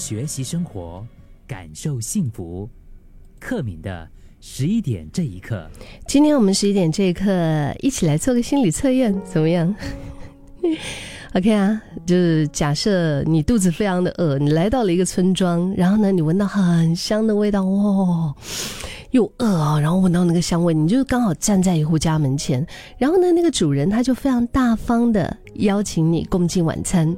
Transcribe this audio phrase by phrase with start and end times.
[0.00, 1.06] 学习生活，
[1.46, 2.66] 感受幸福。
[3.38, 4.08] 克敏的
[4.40, 5.68] 十一点这一刻，
[6.06, 7.30] 今天我们十一点这一刻
[7.80, 9.74] 一起来做个心理测验，怎么样？
[11.36, 18.34] OK 啊，就是假设你肚子非常的饿，你来到了一个村庄，然后呢，你闻到很香的味道，哇，
[19.10, 27.14] 又饿啊，然后闻到那个香味，你就刚好站在一户家门前，然后呢，那个主人他就非常大方的邀请你共进晚餐。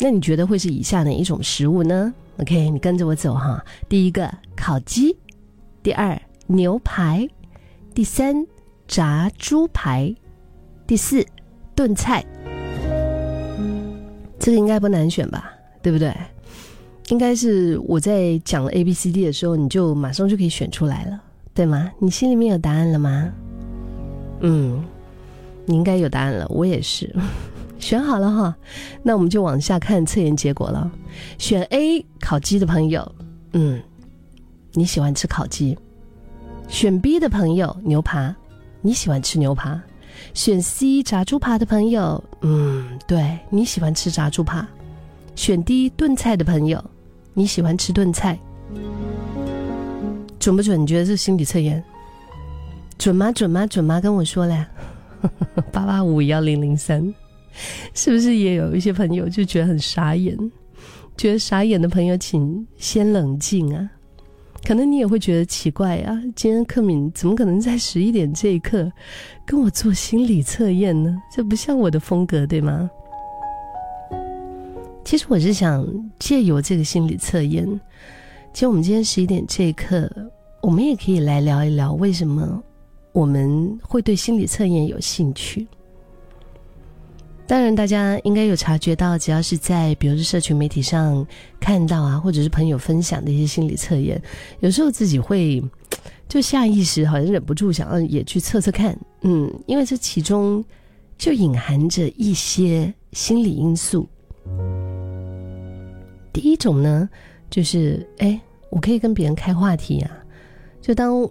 [0.00, 3.64] 那你觉得会是以下哪一种食物呢？OK，你跟着我走哈。
[3.88, 5.16] 第一个烤鸡，
[5.82, 7.28] 第二牛排，
[7.94, 8.46] 第三
[8.86, 10.14] 炸猪排，
[10.86, 11.26] 第四
[11.74, 12.24] 炖菜。
[14.38, 15.52] 这个应该不难选吧？
[15.82, 16.14] 对不对？
[17.08, 21.20] 应该是我在讲了 A、B、C、D 的时候，你就马上就可以选出来了，
[21.52, 21.90] 对吗？
[21.98, 23.32] 你心里面有答案了吗？
[24.42, 24.84] 嗯，
[25.66, 27.12] 你应该有答案了，我也是。
[27.78, 28.56] 选好了哈，
[29.02, 30.90] 那我们就往下看测验结果了。
[31.38, 33.14] 选 A 烤鸡的朋友，
[33.52, 33.80] 嗯，
[34.72, 35.76] 你喜欢吃烤鸡；
[36.68, 38.34] 选 B 的朋友牛扒，
[38.82, 39.80] 你喜欢吃牛扒；
[40.34, 44.66] 选 C 炸猪扒的朋友，嗯，对你喜欢吃炸猪扒；
[45.34, 46.82] 选 D 炖菜的朋友，
[47.34, 48.38] 你喜欢吃炖菜。
[50.38, 50.80] 准不准？
[50.80, 51.82] 你觉得这心理测验
[52.96, 53.30] 准吗？
[53.32, 53.66] 准吗？
[53.66, 54.00] 准吗？
[54.00, 54.64] 跟我说嘞，
[55.72, 57.14] 八八五幺零零三。
[57.94, 60.36] 是不是也有一些朋友就觉得很傻眼？
[61.16, 63.90] 觉得傻眼的朋友，请先冷静啊！
[64.64, 68.90] 可能你也会觉得奇怪啊，今天克敏怎么可能在十一点这一刻
[69.46, 71.16] 跟我做心理测验呢？
[71.34, 72.90] 这不像我的风格，对吗？
[75.04, 75.86] 其实我是想
[76.18, 77.66] 借由这个心理测验，
[78.52, 80.10] 其实我们今天十一点这一刻，
[80.60, 82.62] 我们也可以来聊一聊为什么
[83.12, 85.66] 我们会对心理测验有兴趣。
[87.48, 91.26] 当然，大家应该有察觉到，只要是在比如是社群媒体上
[91.58, 94.20] 看到啊，或者是朋友分享的一些心理测验，
[94.60, 95.64] 有时候自己会
[96.28, 100.62] 就下意识好像忍不住想要也去测测看，嗯，因为这其中
[101.16, 104.06] 就隐含着一些心理因素。
[106.34, 107.08] 第一种呢，
[107.48, 108.38] 就是哎，
[108.68, 110.10] 我可以跟别人开话题啊，
[110.82, 111.26] 就当。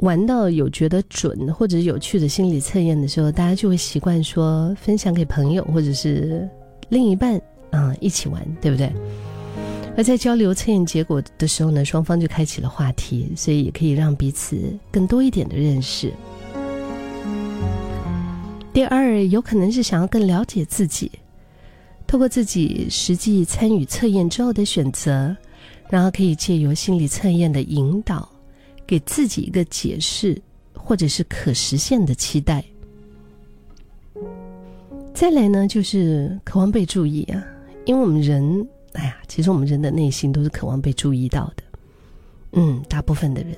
[0.00, 6.48] 玩到有觉得准或者有趣的心理测验的时候，大家就会习惯说分享给朋友或者是
[6.88, 7.40] 另一半
[7.70, 8.90] 啊一起玩，对不对？
[9.96, 14.56] 而在交流测验结果的时候呢，双方就开启了话题，所以也可以让彼此
[14.90, 16.12] 更多一点的认识。
[18.72, 21.10] 第二，有可能是想要更了解自己，
[22.06, 25.36] 透过自己实际参与测验之后的选择，
[25.90, 28.26] 然后可以借由心理测验的引导。
[28.90, 30.36] 给自己一个解释，
[30.74, 32.64] 或者是可实现的期待。
[35.14, 37.40] 再来呢，就是渴望被注意啊，
[37.84, 41.62] 因为我们人，哎呀，其实我们人的内心都是渴望被注意到的。
[42.54, 43.56] 嗯，大部分的人，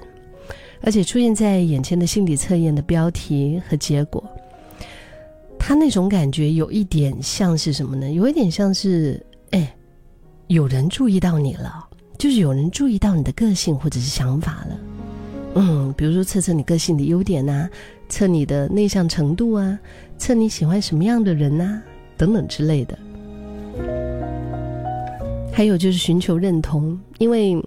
[0.82, 4.22] 而且出现在眼前的心理测验的标题和结果，
[5.59, 8.12] 他那种感觉有一点像是什么呢？
[8.12, 9.75] 有一点像是，哎，
[10.49, 11.88] 有人注意到你了，
[12.19, 14.78] 就是有人注意到你的个性或者是想法了。
[15.54, 17.68] 嗯，比如说测测你个性的优点呐，
[18.08, 19.78] 测你的内向程度啊，
[20.18, 21.82] 测你喜欢什么样的人呐，
[22.16, 22.98] 等等之类的。
[25.52, 27.62] 还有就是寻求认同，因为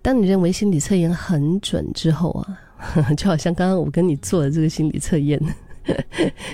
[0.00, 2.58] 当你认为心理测验很准之后啊，
[3.18, 5.40] 就好像刚刚我跟你做的这个心理测验，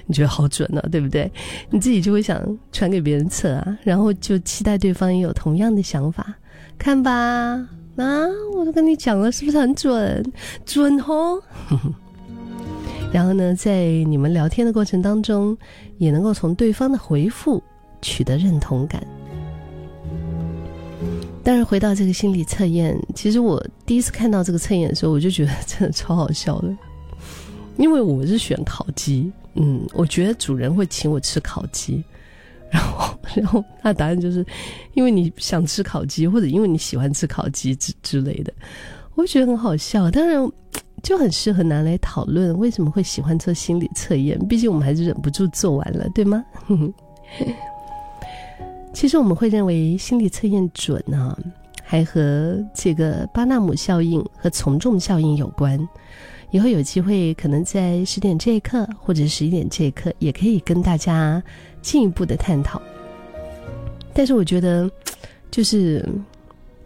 [0.07, 1.31] 你觉得好准啊，对不对？
[1.69, 2.43] 你自己就会想
[2.73, 6.35] 传给别人测啊，然后就期待对方也有同样的想法，
[6.79, 7.69] 看吧。
[7.97, 10.33] 啊，我都跟你讲了，是不是很准？
[10.65, 11.41] 准哦。
[13.13, 15.57] 然后呢，在你们聊天的过程当中，
[15.99, 17.63] 也能够从对方的回复
[18.03, 19.07] 取得认同感。
[21.45, 26.77] 但是回到这个心理测验，其实我第一次看到这个测验的时候，我就觉得真的超好笑的，
[27.77, 32.03] 因为我是选烤鸡，嗯，我觉得主人会请我吃烤鸡。
[32.71, 34.45] 然后，然后他的答案就是，
[34.95, 38.53] 因为你想吃烤鸡，或者因为你喜欢吃烤鸡之之类的，
[39.15, 40.11] 我觉得很好笑。
[40.11, 40.51] 当然，
[41.03, 44.39] 就很适合拿来讨论为什么会喜欢做心理测验。
[44.47, 46.45] 毕竟我们还是忍不住做完了，对吗？
[48.93, 51.37] 其实我们会认为心理测验准啊，
[51.83, 55.87] 还和这个巴纳姆效应和从众效应有关。
[56.51, 61.43] 以后有机会，可能在十点这一刻，或者十一点这一刻，也可以跟大家
[61.83, 62.81] 进一步的探讨。
[64.15, 64.89] 但是我觉得，
[65.51, 66.07] 就是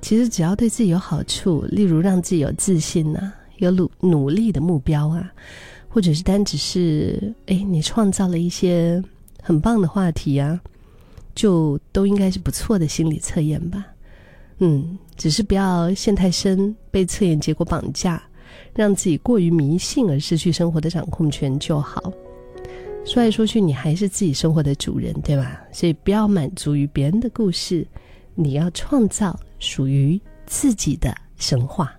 [0.01, 5.31] 其实只要对自己有好处，例如让自己有自信呐，有努努力的目标啊，
[5.89, 9.03] 或者是单只是哎，你创造了一些
[9.43, 10.59] 很棒的话题啊，
[11.35, 13.87] 就都应该是不错的心理测验吧。
[14.59, 18.23] 嗯，只是不要陷太深，被测验结果绑架，
[18.75, 22.13] 让自己过于迷信而失去生活的掌控权就好。
[23.09, 25.59] 说来说去，你还是自己生活的主人，对吧？
[25.73, 27.87] 所以不要满足于别人的故事，
[28.35, 31.91] 你要创造属于自己的神话。